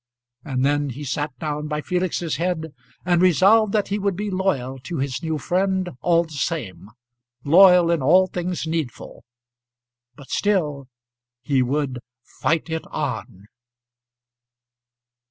And 0.43 0.65
then 0.65 0.89
he 0.89 1.03
sat 1.03 1.29
down 1.37 1.67
by 1.67 1.81
Felix's 1.81 2.37
head, 2.37 2.73
and 3.05 3.21
resolved 3.21 3.71
that 3.73 3.89
he 3.89 3.99
would 3.99 4.15
be 4.15 4.31
loyal 4.31 4.79
to 4.79 4.97
his 4.97 5.21
new 5.21 5.37
friend 5.37 5.89
all 6.01 6.23
the 6.23 6.31
same 6.31 6.89
loyal 7.43 7.91
in 7.91 8.01
all 8.01 8.25
things 8.25 8.65
needful. 8.65 9.23
But 10.15 10.31
still 10.31 10.87
he 11.43 11.61
would 11.61 11.99
fight 12.23 12.67
it 12.67 12.81
on. 12.87 13.45